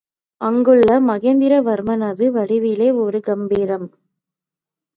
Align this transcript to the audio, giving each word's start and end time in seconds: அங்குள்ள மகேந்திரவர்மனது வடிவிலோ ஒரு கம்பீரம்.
அங்குள்ள 0.41 0.99
மகேந்திரவர்மனது 0.99 2.25
வடிவிலோ 2.31 2.89
ஒரு 2.97 3.19
கம்பீரம். 3.21 3.87